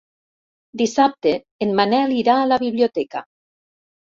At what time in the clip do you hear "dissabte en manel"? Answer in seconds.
0.81-2.17